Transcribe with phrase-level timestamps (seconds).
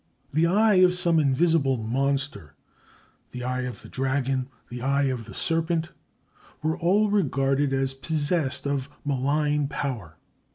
[0.33, 2.55] The eye of some invisible monster,
[3.33, 5.89] the eye of the dragon, the eye of the serpent,
[6.63, 10.17] were all regarded as possessed of malign power.